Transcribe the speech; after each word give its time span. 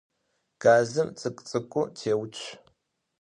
Gazım 0.61 1.09
ts'ık'u- 1.17 1.35
ts'ık'u 1.43 1.83
têutsu. 1.97 2.45